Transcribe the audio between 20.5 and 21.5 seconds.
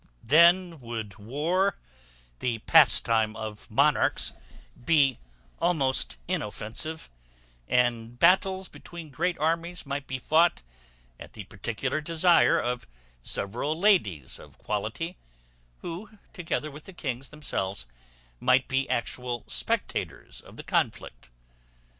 the conflict.